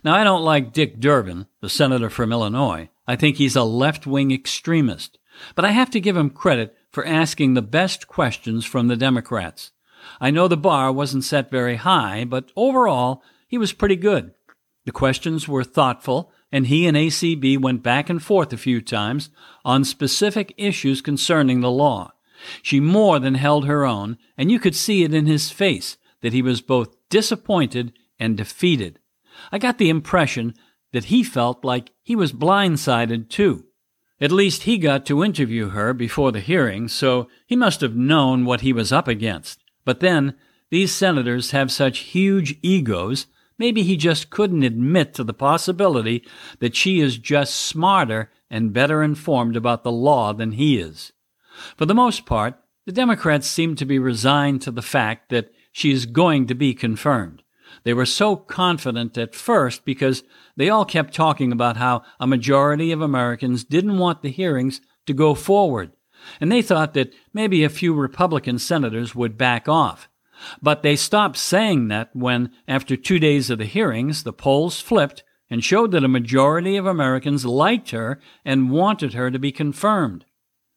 Now, 0.05 0.15
I 0.15 0.25
don't 0.25 0.45
like 0.45 0.73
Dick 0.73 1.01
Durbin, 1.01 1.47
the 1.61 1.69
senator 1.69 2.11
from 2.11 2.33
Illinois. 2.33 2.91
I 3.07 3.17
think 3.17 3.37
he's 3.37 3.57
a 3.57 3.65
left 3.65 4.07
wing 4.07 4.31
extremist. 4.31 5.19
But 5.55 5.65
I 5.65 5.71
have 5.71 5.91
to 5.91 6.01
give 6.01 6.17
him 6.17 6.31
credit 6.31 6.75
for 6.91 7.07
asking 7.07 7.55
the 7.55 7.63
best 7.63 8.09
questions 8.09 8.65
from 8.65 8.89
the 8.89 8.97
Democrats. 8.97 9.73
I 10.21 10.31
know 10.31 10.49
the 10.49 10.57
bar 10.57 10.93
wasn't 10.93 11.25
set 11.25 11.51
very 11.51 11.77
high, 11.77 12.25
but 12.25 12.51
overall, 12.57 13.23
he 13.49 13.59
was 13.59 13.73
pretty 13.73 13.97
good. 13.97 14.33
The 14.85 14.93
questions 14.93 15.49
were 15.49 15.65
thoughtful, 15.65 16.33
and 16.53 16.69
he 16.69 16.87
and 16.87 16.97
ACB 16.97 17.61
went 17.61 17.83
back 17.83 18.09
and 18.09 18.23
forth 18.23 18.53
a 18.53 18.57
few 18.57 18.81
times 18.81 19.31
on 19.65 19.85
specific 19.85 20.55
issues 20.57 21.03
concerning 21.03 21.61
the 21.61 21.71
law. 21.71 22.13
She 22.63 22.81
more 22.81 23.19
than 23.19 23.35
held 23.35 23.67
her 23.67 23.85
own, 23.85 24.19
and 24.37 24.51
you 24.51 24.61
could 24.61 24.75
see 24.75 25.03
it 25.03 25.15
in 25.15 25.27
his 25.27 25.51
face 25.51 25.97
that 26.21 26.33
he 26.33 26.43
was 26.43 26.61
both 26.61 26.97
disappointed 27.09 27.93
and 28.19 28.37
defeated. 28.37 28.99
I 29.51 29.59
got 29.59 29.79
the 29.79 29.91
impression 29.91 30.55
that 30.93 31.05
he 31.05 31.23
felt 31.23 31.65
like 31.65 31.93
he 32.03 32.17
was 32.17 32.33
blindsided 32.33 33.29
too. 33.29 33.65
At 34.21 34.33
least 34.33 34.63
he 34.63 34.79
got 34.79 35.05
to 35.07 35.25
interview 35.25 35.71
her 35.71 35.93
before 35.93 36.33
the 36.33 36.41
hearing, 36.41 36.89
so 36.89 37.29
he 37.47 37.55
must 37.55 37.83
have 37.83 37.95
known 37.95 38.45
what 38.45 38.63
he 38.63 38.73
was 38.73 38.93
up 38.93 39.09
against. 39.09 39.63
But 39.87 40.01
then, 40.01 40.35
these 40.69 40.93
senators 40.93 41.53
have 41.53 41.71
such 41.73 42.01
huge 42.01 42.59
egos, 42.61 43.29
maybe 43.57 43.83
he 43.85 43.97
just 43.97 44.29
couldn't 44.29 44.65
admit 44.65 45.15
to 45.15 45.25
the 45.25 45.33
possibility 45.33 46.27
that 46.59 46.77
she 46.77 47.01
is 47.01 47.17
just 47.17 47.55
smarter 47.55 48.31
and 48.51 48.75
better 48.75 49.03
informed 49.03 49.57
about 49.57 49.85
the 49.85 49.93
law 49.93 50.35
than 50.35 50.53
he 50.53 50.79
is. 50.79 51.13
For 51.77 51.87
the 51.87 51.95
most 51.95 52.27
part, 52.27 52.61
the 52.85 52.93
Democrats 52.93 53.47
seem 53.47 53.77
to 53.77 53.87
be 53.87 53.99
resigned 53.99 54.61
to 54.63 54.71
the 54.71 54.83
fact 54.83 55.31
that 55.31 55.53
she 55.73 55.93
is 55.93 56.05
going 56.05 56.47
to 56.49 56.55
be 56.55 56.75
confirmed. 56.75 57.43
They 57.85 57.95
were 57.95 58.07
so 58.07 58.37
confident 58.37 59.17
at 59.17 59.35
first 59.35 59.85
because 59.85 60.25
they 60.57 60.69
all 60.69 60.85
kept 60.85 61.15
talking 61.15 61.53
about 61.53 61.77
how 61.77 62.03
a 62.19 62.27
majority 62.27 62.91
of 62.91 63.01
Americans 63.01 63.65
didn't 63.65 63.99
want 63.99 64.23
the 64.23 64.31
hearings 64.31 64.81
to 65.07 65.15
go 65.15 65.35
forward 65.35 65.93
and 66.41 66.51
they 66.51 66.63
thought 66.63 66.95
that 66.95 67.13
maybe 67.33 67.65
a 67.65 67.69
few 67.69 67.95
Republican 67.95 68.59
senators 68.59 69.15
would 69.15 69.39
back 69.39 69.69
off. 69.69 70.09
But 70.61 70.83
they 70.83 70.97
stopped 70.97 71.37
saying 71.37 71.89
that 71.89 72.15
when, 72.15 72.51
after 72.69 72.97
two 72.97 73.19
days 73.19 73.51
of 73.51 73.59
the 73.59 73.65
hearings, 73.65 74.23
the 74.23 74.33
polls 74.33 74.81
flipped 74.81 75.23
and 75.49 75.63
showed 75.63 75.93
that 75.93 76.05
a 76.05 76.09
majority 76.09 76.77
of 76.77 76.87
Americans 76.87 77.47
liked 77.47 77.91
her 77.91 78.21
and 78.45 78.71
wanted 78.71 79.15
her 79.15 79.31
to 79.31 79.39
be 79.39 79.53
confirmed. 79.53 80.25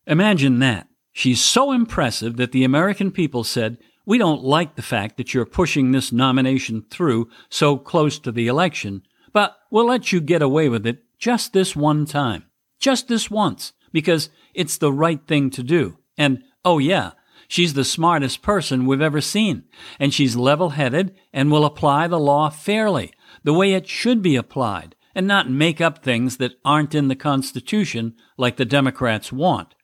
Imagine 0.05 0.59
that. 0.59 0.87
She's 1.11 1.43
so 1.43 1.71
impressive 1.71 2.37
that 2.37 2.51
the 2.51 2.63
American 2.63 3.11
people 3.11 3.43
said, 3.43 3.77
We 4.05 4.17
don't 4.17 4.43
like 4.43 4.75
the 4.75 4.81
fact 4.81 5.17
that 5.17 5.33
you're 5.33 5.45
pushing 5.45 5.91
this 5.91 6.11
nomination 6.11 6.85
through 6.89 7.29
so 7.49 7.77
close 7.77 8.19
to 8.19 8.31
the 8.31 8.47
election, 8.47 9.03
but 9.33 9.57
we'll 9.69 9.87
let 9.87 10.11
you 10.11 10.21
get 10.21 10.41
away 10.41 10.69
with 10.69 10.85
it 10.85 11.03
just 11.17 11.51
this 11.51 11.75
one 11.75 12.05
time. 12.05 12.45
Just 12.79 13.07
this 13.07 13.29
once. 13.29 13.73
Because 13.91 14.29
it's 14.59 14.77
the 14.77 14.91
right 14.91 15.25
thing 15.25 15.49
to 15.51 15.63
do. 15.63 15.97
And, 16.17 16.43
oh 16.65 16.79
yeah, 16.79 17.11
she's 17.47 17.75
the 17.75 17.85
smartest 17.85 18.41
person 18.41 18.85
we've 18.85 19.01
ever 19.01 19.21
seen. 19.21 19.63
And 20.01 20.13
she's 20.13 20.35
level 20.35 20.71
headed 20.71 21.15
and 21.31 21.49
will 21.49 21.63
apply 21.63 22.07
the 22.07 22.19
law 22.19 22.49
fairly, 22.49 23.13
the 23.41 23.53
way 23.53 23.71
it 23.71 23.87
should 23.87 24.21
be 24.21 24.35
applied, 24.35 24.97
and 25.15 25.25
not 25.25 25.49
make 25.49 25.79
up 25.79 26.03
things 26.03 26.37
that 26.37 26.55
aren't 26.65 26.93
in 26.93 27.07
the 27.07 27.15
Constitution 27.15 28.15
like 28.37 28.57
the 28.57 28.65
Democrats 28.65 29.31
want. 29.31 29.75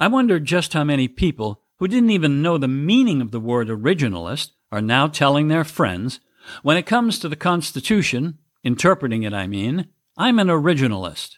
I 0.00 0.08
wonder 0.08 0.40
just 0.40 0.72
how 0.72 0.82
many 0.82 1.06
people 1.06 1.62
who 1.78 1.86
didn't 1.86 2.10
even 2.10 2.42
know 2.42 2.58
the 2.58 2.66
meaning 2.66 3.20
of 3.20 3.30
the 3.30 3.38
word 3.38 3.68
originalist 3.68 4.50
are 4.72 4.82
now 4.82 5.06
telling 5.06 5.46
their 5.46 5.62
friends, 5.62 6.18
when 6.64 6.76
it 6.76 6.86
comes 6.86 7.20
to 7.20 7.28
the 7.28 7.36
Constitution, 7.36 8.38
interpreting 8.64 9.22
it, 9.22 9.32
I 9.32 9.46
mean, 9.46 9.90
I'm 10.18 10.40
an 10.40 10.48
originalist. 10.48 11.36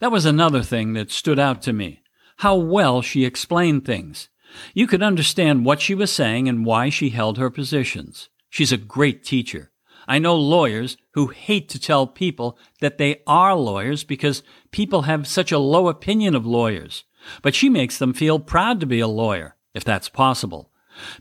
That 0.00 0.12
was 0.12 0.24
another 0.24 0.62
thing 0.62 0.94
that 0.94 1.10
stood 1.10 1.38
out 1.38 1.60
to 1.62 1.74
me 1.74 2.00
how 2.38 2.56
well 2.56 3.02
she 3.02 3.24
explained 3.24 3.84
things. 3.84 4.28
You 4.72 4.86
could 4.86 5.02
understand 5.02 5.64
what 5.64 5.80
she 5.80 5.94
was 5.94 6.12
saying 6.12 6.48
and 6.48 6.64
why 6.64 6.88
she 6.88 7.10
held 7.10 7.36
her 7.38 7.50
positions. 7.50 8.28
She's 8.48 8.72
a 8.72 8.76
great 8.76 9.24
teacher. 9.24 9.70
I 10.06 10.18
know 10.18 10.36
lawyers 10.36 10.96
who 11.12 11.26
hate 11.26 11.68
to 11.70 11.80
tell 11.80 12.06
people 12.06 12.56
that 12.80 12.96
they 12.96 13.22
are 13.26 13.54
lawyers 13.54 14.04
because 14.04 14.42
people 14.70 15.02
have 15.02 15.26
such 15.26 15.52
a 15.52 15.58
low 15.58 15.88
opinion 15.88 16.34
of 16.34 16.46
lawyers. 16.46 17.04
But 17.42 17.54
she 17.54 17.68
makes 17.68 17.98
them 17.98 18.14
feel 18.14 18.38
proud 18.38 18.80
to 18.80 18.86
be 18.86 19.00
a 19.00 19.08
lawyer, 19.08 19.56
if 19.74 19.84
that's 19.84 20.08
possible. 20.08 20.70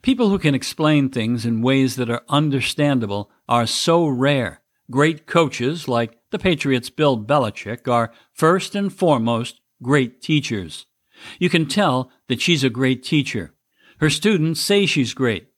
People 0.01 0.29
who 0.29 0.39
can 0.39 0.55
explain 0.55 1.09
things 1.09 1.45
in 1.45 1.61
ways 1.61 1.95
that 1.95 2.09
are 2.09 2.23
understandable 2.29 3.29
are 3.49 3.67
so 3.67 4.07
rare. 4.07 4.61
Great 4.89 5.25
coaches, 5.25 5.87
like 5.87 6.17
the 6.31 6.39
Patriots' 6.39 6.89
Bill 6.89 7.17
Belichick, 7.17 7.87
are 7.87 8.13
first 8.31 8.75
and 8.75 8.93
foremost 8.93 9.59
great 9.81 10.21
teachers. 10.21 10.85
You 11.39 11.49
can 11.49 11.67
tell 11.67 12.11
that 12.27 12.41
she's 12.41 12.63
a 12.63 12.69
great 12.69 13.03
teacher. 13.03 13.53
Her 13.99 14.09
students 14.09 14.61
say 14.61 14.85
she's 14.85 15.13
great. 15.13 15.49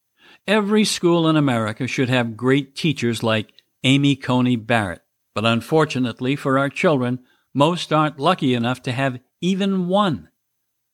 Every 0.48 0.86
school 0.86 1.28
in 1.28 1.36
America 1.36 1.88
should 1.88 2.10
have 2.10 2.38
great 2.38 2.76
teachers 2.76 3.22
like 3.22 3.54
Amy 3.84 4.16
Coney 4.16 4.56
Barrett. 4.56 5.02
But 5.36 5.46
unfortunately 5.46 6.36
for 6.36 6.58
our 6.58 6.70
children, 6.70 7.20
most 7.54 7.94
aren't 7.94 8.20
lucky 8.20 8.54
enough 8.54 8.82
to 8.84 8.92
have 8.92 9.20
even 9.42 9.88
one. 9.88 10.30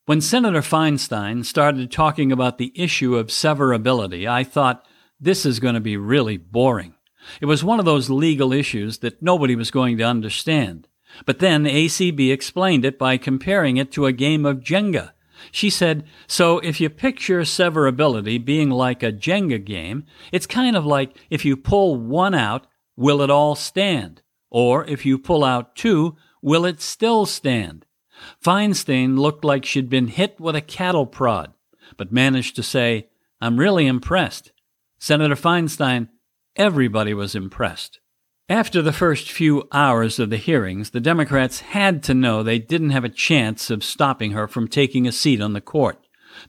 When 0.06 0.20
Senator 0.20 0.60
Feinstein 0.60 1.44
started 1.44 1.90
talking 1.90 2.30
about 2.30 2.58
the 2.58 2.72
issue 2.74 3.16
of 3.16 3.28
severability, 3.28 4.28
I 4.28 4.44
thought, 4.44 4.86
this 5.18 5.46
is 5.46 5.58
going 5.58 5.74
to 5.74 5.80
be 5.80 5.96
really 5.96 6.36
boring. 6.36 6.94
It 7.40 7.46
was 7.46 7.64
one 7.64 7.78
of 7.78 7.84
those 7.84 8.10
legal 8.10 8.52
issues 8.52 8.98
that 8.98 9.22
nobody 9.22 9.56
was 9.56 9.70
going 9.70 9.96
to 9.98 10.04
understand. 10.04 10.86
But 11.24 11.38
then 11.38 11.64
ACB 11.64 12.32
explained 12.32 12.84
it 12.84 12.98
by 12.98 13.16
comparing 13.16 13.76
it 13.76 13.90
to 13.92 14.06
a 14.06 14.12
game 14.12 14.44
of 14.44 14.60
Jenga. 14.60 15.12
She 15.50 15.70
said, 15.70 16.04
so 16.26 16.58
if 16.58 16.80
you 16.80 16.90
picture 16.90 17.40
severability 17.42 18.42
being 18.44 18.70
like 18.70 19.02
a 19.02 19.12
Jenga 19.12 19.64
game, 19.64 20.04
it's 20.32 20.46
kind 20.46 20.76
of 20.76 20.84
like 20.84 21.16
if 21.30 21.44
you 21.44 21.56
pull 21.56 21.96
one 21.96 22.34
out, 22.34 22.66
will 22.96 23.22
it 23.22 23.30
all 23.30 23.54
stand? 23.54 24.22
Or 24.50 24.84
if 24.86 25.04
you 25.04 25.18
pull 25.18 25.44
out 25.44 25.76
two, 25.76 26.16
will 26.42 26.64
it 26.64 26.80
still 26.80 27.26
stand? 27.26 27.86
Feinstein 28.42 29.18
looked 29.18 29.44
like 29.44 29.64
she'd 29.64 29.90
been 29.90 30.08
hit 30.08 30.40
with 30.40 30.56
a 30.56 30.60
cattle 30.60 31.06
prod, 31.06 31.52
but 31.96 32.12
managed 32.12 32.56
to 32.56 32.62
say, 32.62 33.08
I'm 33.40 33.58
really 33.58 33.86
impressed. 33.86 34.52
Senator 34.98 35.34
Feinstein, 35.34 36.08
everybody 36.56 37.12
was 37.12 37.34
impressed. 37.34 38.00
After 38.48 38.80
the 38.80 38.92
first 38.92 39.32
few 39.32 39.66
hours 39.72 40.20
of 40.20 40.30
the 40.30 40.36
hearings, 40.36 40.90
the 40.90 41.00
Democrats 41.00 41.60
had 41.60 42.00
to 42.04 42.14
know 42.14 42.44
they 42.44 42.60
didn't 42.60 42.90
have 42.90 43.02
a 43.02 43.08
chance 43.08 43.70
of 43.70 43.82
stopping 43.82 44.30
her 44.32 44.46
from 44.46 44.68
taking 44.68 45.04
a 45.04 45.10
seat 45.10 45.40
on 45.40 45.52
the 45.52 45.60
court. 45.60 45.98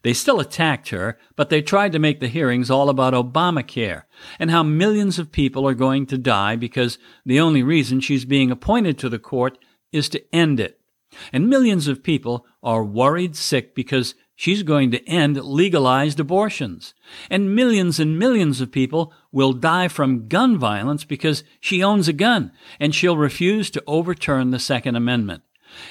They 0.03 0.13
still 0.13 0.39
attacked 0.39 0.89
her, 0.89 1.17
but 1.35 1.49
they 1.49 1.63
tried 1.63 1.93
to 1.93 1.99
make 1.99 2.19
the 2.19 2.27
hearings 2.27 2.69
all 2.69 2.89
about 2.89 3.15
Obamacare 3.15 4.03
and 4.37 4.51
how 4.51 4.61
millions 4.61 5.17
of 5.17 5.31
people 5.31 5.67
are 5.67 5.73
going 5.73 6.05
to 6.07 6.19
die 6.19 6.55
because 6.55 6.99
the 7.25 7.39
only 7.39 7.63
reason 7.63 7.99
she's 7.99 8.25
being 8.25 8.51
appointed 8.51 8.99
to 8.99 9.09
the 9.09 9.17
court 9.17 9.57
is 9.91 10.07
to 10.09 10.35
end 10.35 10.59
it. 10.59 10.79
And 11.33 11.49
millions 11.49 11.87
of 11.87 12.03
people 12.03 12.45
are 12.61 12.83
worried 12.83 13.35
sick 13.35 13.73
because 13.73 14.13
She's 14.39 14.61
going 14.61 14.91
to 14.91 15.03
end 15.09 15.35
legalized 15.43 16.19
abortions. 16.19 16.93
And 17.27 17.55
millions 17.55 17.99
and 17.99 18.19
millions 18.19 18.61
of 18.61 18.71
people 18.71 19.11
will 19.31 19.51
die 19.51 19.87
from 19.87 20.27
gun 20.27 20.59
violence 20.59 21.03
because 21.03 21.43
she 21.59 21.83
owns 21.83 22.07
a 22.07 22.13
gun 22.13 22.51
and 22.79 22.93
she'll 22.93 23.17
refuse 23.17 23.71
to 23.71 23.83
overturn 23.87 24.51
the 24.51 24.59
Second 24.59 24.95
Amendment. 24.95 25.41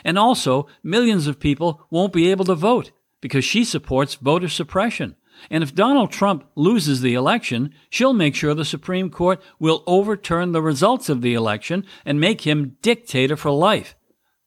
And 0.04 0.16
also, 0.16 0.68
millions 0.84 1.26
of 1.26 1.40
people 1.40 1.86
won't 1.90 2.12
be 2.12 2.30
able 2.30 2.44
to 2.44 2.54
vote 2.54 2.92
because 3.20 3.44
she 3.44 3.64
supports 3.64 4.14
voter 4.14 4.48
suppression. 4.48 5.16
And 5.50 5.64
if 5.64 5.74
Donald 5.74 6.12
Trump 6.12 6.44
loses 6.54 7.00
the 7.00 7.14
election, 7.14 7.74
she'll 7.90 8.12
make 8.12 8.36
sure 8.36 8.54
the 8.54 8.64
Supreme 8.64 9.10
Court 9.10 9.42
will 9.58 9.82
overturn 9.88 10.52
the 10.52 10.62
results 10.62 11.08
of 11.08 11.20
the 11.20 11.34
election 11.34 11.84
and 12.04 12.20
make 12.20 12.42
him 12.42 12.76
dictator 12.80 13.36
for 13.36 13.50
life. 13.50 13.96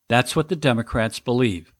That's 0.07 0.37
what 0.37 0.47
the 0.47 0.55
Democrats 0.55 1.19
believe. 1.19 1.73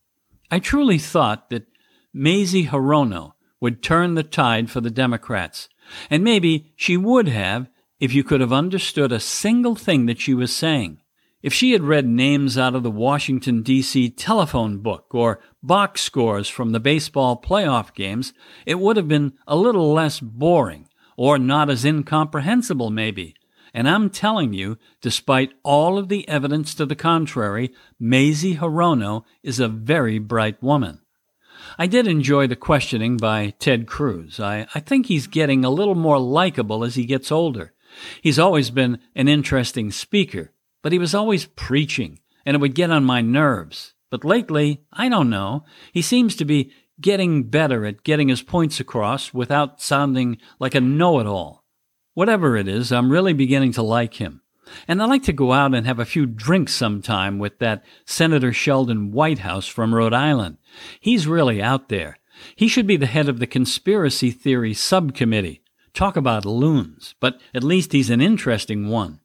I 0.52 0.60
truly 0.60 0.98
thought 0.98 1.50
that 1.50 1.66
Mazie 2.14 2.68
Hirono 2.68 3.34
would 3.60 3.84
turn 3.84 4.16
the 4.16 4.24
tide 4.24 4.70
for 4.70 4.82
the 4.82 4.90
Democrats. 4.90 5.70
And 6.10 6.24
maybe 6.24 6.72
she 6.76 6.98
would 6.98 7.28
have 7.28 7.70
if 8.00 8.14
you 8.14 8.24
could 8.24 8.42
have 8.42 8.54
understood 8.54 9.12
a 9.12 9.20
single 9.20 9.76
thing 9.76 10.06
that 10.06 10.20
she 10.20 10.34
was 10.34 10.56
saying. 10.56 11.02
If 11.42 11.54
she 11.54 11.72
had 11.72 11.84
read 11.84 12.06
names 12.06 12.58
out 12.58 12.76
of 12.76 12.84
the 12.84 12.92
Washington, 12.92 13.64
D.C. 13.64 14.10
telephone 14.10 14.80
book 14.80 15.08
or 15.12 15.40
box 15.64 16.02
scores 16.02 16.50
from 16.50 16.72
the 16.72 16.82
baseball 16.82 17.42
playoff 17.42 17.94
games, 17.94 18.34
it 18.66 18.80
would 18.80 18.98
have 18.98 19.08
been 19.08 19.34
a 19.48 19.56
little 19.56 19.94
less 19.94 20.20
boring 20.20 20.90
or 21.16 21.38
not 21.38 21.70
as 21.70 21.86
incomprehensible, 21.86 22.90
maybe. 22.90 23.36
And 23.74 23.88
I'm 23.88 24.10
telling 24.10 24.54
you, 24.54 24.78
despite 25.02 25.54
all 25.64 25.98
of 25.98 26.10
the 26.10 26.28
evidence 26.28 26.74
to 26.76 26.86
the 26.86 26.96
contrary, 26.96 27.72
Mazie 28.00 28.58
Hirono 28.58 29.24
is 29.44 29.60
a 29.60 29.68
very 29.68 30.20
bright 30.20 30.62
woman. 30.62 31.02
I 31.82 31.88
did 31.88 32.08
enjoy 32.08 32.46
the 32.48 32.58
questioning 32.58 33.16
by 33.16 33.54
Ted 33.58 33.88
Cruz. 33.88 34.38
I, 34.38 34.68
I 34.76 34.82
think 34.82 35.06
he's 35.06 35.28
getting 35.28 35.64
a 35.64 35.70
little 35.70 35.96
more 35.96 36.20
likable 36.20 36.84
as 36.84 36.96
he 36.96 37.06
gets 37.06 37.32
older. 37.32 37.72
He's 38.22 38.38
always 38.38 38.70
been 38.70 39.00
an 39.16 39.30
interesting 39.30 39.90
speaker, 39.90 40.52
but 40.84 40.92
he 40.92 41.00
was 41.00 41.16
always 41.16 41.46
preaching, 41.46 42.20
and 42.46 42.54
it 42.54 42.60
would 42.60 42.76
get 42.76 42.92
on 42.92 43.06
my 43.06 43.22
nerves. 43.22 43.94
But 44.12 44.26
lately, 44.26 44.82
I 44.92 45.08
don't 45.08 45.30
know, 45.30 45.64
he 45.94 46.02
seems 46.02 46.36
to 46.36 46.44
be 46.44 46.74
getting 47.00 47.44
better 47.44 47.86
at 47.86 48.04
getting 48.04 48.28
his 48.28 48.42
points 48.42 48.82
across 48.82 49.34
without 49.34 49.82
sounding 49.82 50.38
like 50.60 50.76
a 50.76 50.82
know 50.82 51.22
it 51.22 51.28
all. 51.28 51.64
Whatever 52.14 52.58
it 52.58 52.68
is, 52.68 52.92
I'm 52.92 53.10
really 53.10 53.32
beginning 53.32 53.72
to 53.74 53.84
like 53.84 54.16
him. 54.16 54.42
And 54.88 55.02
I'd 55.02 55.10
like 55.10 55.24
to 55.24 55.34
go 55.34 55.54
out 55.54 55.74
and 55.74 55.88
have 55.88 56.00
a 56.00 56.06
few 56.06 56.26
drinks 56.26 56.74
sometime 56.74 57.40
with 57.40 57.60
that 57.60 57.86
Senator 58.06 58.52
Sheldon 58.52 59.12
Whitehouse 59.12 59.66
from 59.66 59.96
Rhode 59.96 60.14
Island. 60.14 60.58
He's 61.00 61.28
really 61.28 61.62
out 61.62 61.90
there. 61.90 62.18
He 62.56 62.68
should 62.68 62.88
be 62.88 62.98
the 62.98 63.06
head 63.06 63.28
of 63.28 63.40
the 63.40 63.48
conspiracy 63.48 64.32
theory 64.32 64.74
subcommittee. 64.74 65.62
Talk 65.94 66.16
about 66.16 66.46
loons, 66.46 67.16
but 67.20 67.40
at 67.54 67.64
least 67.64 67.92
he's 67.92 68.10
an 68.10 68.22
interesting 68.22 68.88
one. 68.90 69.20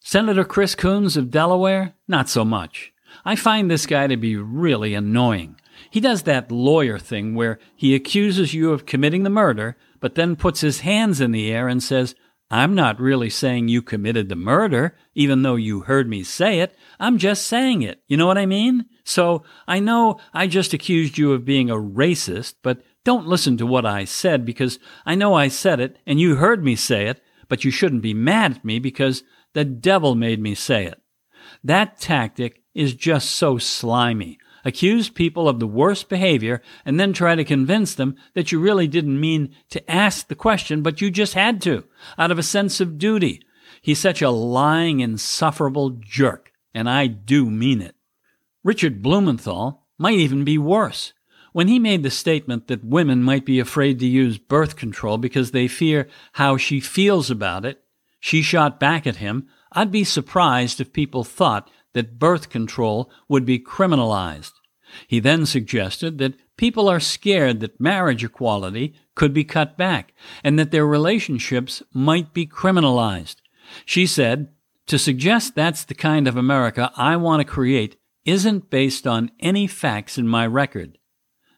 Senator 0.00 0.44
Chris 0.44 0.74
Coons 0.74 1.16
of 1.16 1.30
Delaware? 1.30 1.94
Not 2.06 2.28
so 2.28 2.44
much. 2.44 2.92
I 3.24 3.36
find 3.36 3.70
this 3.70 3.86
guy 3.86 4.06
to 4.06 4.16
be 4.16 4.36
really 4.36 4.94
annoying. 4.94 5.56
He 5.90 6.00
does 6.00 6.22
that 6.22 6.50
lawyer 6.50 6.98
thing 6.98 7.34
where 7.34 7.58
he 7.76 7.94
accuses 7.94 8.54
you 8.54 8.72
of 8.72 8.86
committing 8.86 9.22
the 9.22 9.30
murder, 9.30 9.76
but 10.00 10.14
then 10.14 10.36
puts 10.36 10.60
his 10.60 10.80
hands 10.80 11.20
in 11.20 11.32
the 11.32 11.50
air 11.50 11.68
and 11.68 11.82
says, 11.82 12.14
I'm 12.52 12.74
not 12.74 13.00
really 13.00 13.30
saying 13.30 13.68
you 13.68 13.80
committed 13.80 14.28
the 14.28 14.36
murder, 14.36 14.94
even 15.14 15.40
though 15.40 15.54
you 15.54 15.80
heard 15.80 16.06
me 16.06 16.22
say 16.22 16.60
it. 16.60 16.76
I'm 17.00 17.16
just 17.16 17.46
saying 17.46 17.80
it. 17.80 18.02
You 18.08 18.18
know 18.18 18.26
what 18.26 18.36
I 18.36 18.44
mean? 18.44 18.84
So 19.04 19.42
I 19.66 19.80
know 19.80 20.20
I 20.34 20.46
just 20.48 20.74
accused 20.74 21.16
you 21.16 21.32
of 21.32 21.46
being 21.46 21.70
a 21.70 21.76
racist, 21.76 22.56
but 22.62 22.82
don't 23.04 23.26
listen 23.26 23.56
to 23.56 23.64
what 23.64 23.86
I 23.86 24.04
said 24.04 24.44
because 24.44 24.78
I 25.06 25.14
know 25.14 25.32
I 25.32 25.48
said 25.48 25.80
it 25.80 25.96
and 26.06 26.20
you 26.20 26.36
heard 26.36 26.62
me 26.62 26.76
say 26.76 27.06
it, 27.06 27.22
but 27.48 27.64
you 27.64 27.70
shouldn't 27.70 28.02
be 28.02 28.12
mad 28.12 28.56
at 28.56 28.64
me 28.66 28.78
because 28.78 29.24
the 29.54 29.64
devil 29.64 30.14
made 30.14 30.38
me 30.38 30.54
say 30.54 30.84
it. 30.84 31.00
That 31.64 31.98
tactic 31.98 32.62
is 32.74 32.92
just 32.92 33.30
so 33.30 33.56
slimy 33.56 34.38
accuse 34.64 35.08
people 35.08 35.48
of 35.48 35.60
the 35.60 35.66
worst 35.66 36.08
behavior, 36.08 36.62
and 36.84 36.98
then 36.98 37.12
try 37.12 37.34
to 37.34 37.44
convince 37.44 37.94
them 37.94 38.16
that 38.34 38.52
you 38.52 38.60
really 38.60 38.86
didn't 38.86 39.20
mean 39.20 39.54
to 39.70 39.90
ask 39.90 40.28
the 40.28 40.34
question, 40.34 40.82
but 40.82 41.00
you 41.00 41.10
just 41.10 41.34
had 41.34 41.60
to, 41.62 41.84
out 42.18 42.30
of 42.30 42.38
a 42.38 42.42
sense 42.42 42.80
of 42.80 42.98
duty. 42.98 43.42
He's 43.80 43.98
such 43.98 44.22
a 44.22 44.30
lying, 44.30 45.00
insufferable 45.00 45.90
jerk, 45.90 46.52
and 46.74 46.88
I 46.88 47.06
do 47.06 47.50
mean 47.50 47.80
it. 47.82 47.96
Richard 48.62 49.02
Blumenthal 49.02 49.82
might 49.98 50.14
even 50.14 50.44
be 50.44 50.58
worse. 50.58 51.12
When 51.52 51.68
he 51.68 51.78
made 51.78 52.02
the 52.02 52.10
statement 52.10 52.68
that 52.68 52.84
women 52.84 53.22
might 53.22 53.44
be 53.44 53.60
afraid 53.60 53.98
to 53.98 54.06
use 54.06 54.38
birth 54.38 54.76
control 54.76 55.18
because 55.18 55.50
they 55.50 55.68
fear 55.68 56.08
how 56.32 56.56
she 56.56 56.80
feels 56.80 57.30
about 57.30 57.64
it, 57.64 57.82
she 58.18 58.40
shot 58.40 58.80
back 58.80 59.06
at 59.06 59.16
him, 59.16 59.48
I'd 59.72 59.90
be 59.90 60.04
surprised 60.04 60.80
if 60.80 60.92
people 60.92 61.24
thought 61.24 61.68
that 61.94 62.18
birth 62.18 62.50
control 62.50 63.10
would 63.28 63.44
be 63.44 63.58
criminalized. 63.58 64.52
He 65.06 65.20
then 65.20 65.46
suggested 65.46 66.18
that 66.18 66.34
people 66.56 66.88
are 66.88 67.00
scared 67.00 67.60
that 67.60 67.80
marriage 67.80 68.24
equality 68.24 68.94
could 69.14 69.32
be 69.32 69.44
cut 69.44 69.76
back 69.76 70.12
and 70.44 70.58
that 70.58 70.70
their 70.70 70.86
relationships 70.86 71.82
might 71.92 72.32
be 72.34 72.46
criminalized. 72.46 73.36
She 73.84 74.06
said, 74.06 74.48
To 74.86 74.98
suggest 74.98 75.54
that's 75.54 75.84
the 75.84 75.94
kind 75.94 76.28
of 76.28 76.36
America 76.36 76.92
I 76.96 77.16
want 77.16 77.40
to 77.40 77.44
create 77.44 77.96
isn't 78.24 78.70
based 78.70 79.06
on 79.06 79.30
any 79.40 79.66
facts 79.66 80.18
in 80.18 80.28
my 80.28 80.46
record. 80.46 80.98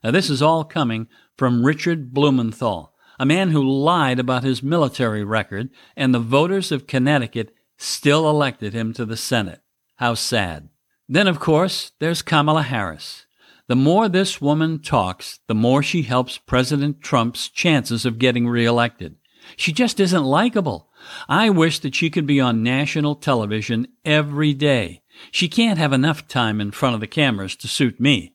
Now, 0.03 0.11
this 0.11 0.31
is 0.31 0.43
all 0.43 0.65
coming 0.65 1.09
from 1.37 1.65
Richard 1.65 2.13
Blumenthal, 2.13 2.95
a 3.19 3.27
man 3.27 3.51
who 3.51 3.63
lied 3.63 4.19
about 4.19 4.45
his 4.45 4.63
military 4.63 5.25
record, 5.25 5.71
and 5.97 6.15
the 6.15 6.19
voters 6.19 6.71
of 6.71 6.87
Connecticut 6.87 7.55
still 7.77 8.29
elected 8.29 8.73
him 8.73 8.93
to 8.95 9.05
the 9.05 9.17
Senate. 9.17 9.61
How 9.97 10.15
sad. 10.15 10.69
Then, 11.09 11.29
of 11.29 11.39
course, 11.39 11.93
there's 12.01 12.23
Kamala 12.23 12.63
Harris. 12.63 13.27
The 13.67 13.77
more 13.77 14.09
this 14.09 14.41
woman 14.41 14.81
talks, 14.81 15.41
the 15.47 15.55
more 15.55 15.83
she 15.83 16.03
helps 16.03 16.37
President 16.39 17.01
Trump's 17.01 17.49
chances 17.49 18.05
of 18.05 18.19
getting 18.19 18.49
reelected. 18.49 19.17
She 19.57 19.73
just 19.73 20.01
isn't 20.01 20.25
likable. 20.25 20.91
I 21.29 21.51
wish 21.51 21.79
that 21.81 21.95
she 21.95 22.11
could 22.11 22.27
be 22.27 22.41
on 22.41 22.63
national 22.63 23.15
television 23.15 23.89
every 24.05 24.53
day. 24.55 25.03
She 25.31 25.49
can't 25.49 25.79
have 25.79 25.93
enough 25.93 26.27
time 26.27 26.61
in 26.61 26.73
front 26.73 26.95
of 26.95 27.01
the 27.01 27.07
cameras 27.07 27.57
to 27.57 27.69
suit 27.69 28.01
me. 28.01 28.35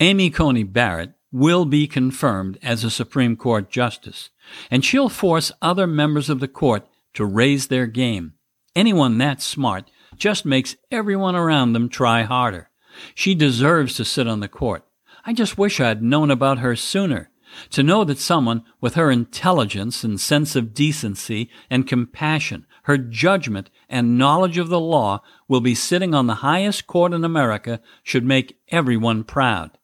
Amy 0.00 0.30
Coney 0.30 0.64
Barrett 0.64 1.12
will 1.32 1.64
be 1.64 1.86
confirmed 1.86 2.58
as 2.62 2.84
a 2.84 2.90
Supreme 2.90 3.36
Court 3.36 3.70
justice, 3.70 4.30
and 4.70 4.84
she'll 4.84 5.08
force 5.08 5.52
other 5.62 5.86
members 5.86 6.28
of 6.28 6.40
the 6.40 6.48
court 6.48 6.86
to 7.14 7.24
raise 7.24 7.68
their 7.68 7.86
game. 7.86 8.34
Anyone 8.74 9.18
that 9.18 9.40
smart 9.40 9.90
just 10.20 10.44
makes 10.44 10.76
everyone 10.90 11.34
around 11.34 11.72
them 11.72 11.88
try 11.88 12.22
harder. 12.22 12.70
She 13.14 13.34
deserves 13.34 13.96
to 13.96 14.04
sit 14.04 14.28
on 14.28 14.40
the 14.40 14.48
court. 14.48 14.86
I 15.24 15.32
just 15.32 15.58
wish 15.58 15.80
I'd 15.80 16.02
known 16.02 16.30
about 16.30 16.58
her 16.58 16.76
sooner. 16.76 17.30
To 17.70 17.82
know 17.82 18.04
that 18.04 18.18
someone 18.18 18.62
with 18.80 18.94
her 18.94 19.10
intelligence 19.10 20.04
and 20.04 20.20
sense 20.20 20.54
of 20.54 20.72
decency 20.72 21.50
and 21.68 21.88
compassion, 21.88 22.66
her 22.84 22.96
judgment 22.96 23.70
and 23.88 24.16
knowledge 24.16 24.56
of 24.56 24.68
the 24.68 24.78
law 24.78 25.22
will 25.48 25.60
be 25.60 25.74
sitting 25.74 26.14
on 26.14 26.28
the 26.28 26.36
highest 26.36 26.86
court 26.86 27.12
in 27.12 27.24
America 27.24 27.80
should 28.04 28.24
make 28.24 28.58
everyone 28.68 29.24
proud. 29.24 29.78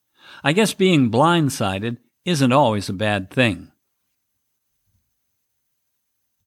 I 0.44 0.52
guess 0.52 0.74
being 0.74 1.10
blindsided 1.10 1.96
isn't 2.24 2.52
always 2.52 2.88
a 2.88 2.92
bad 2.92 3.30
thing. 3.30 3.72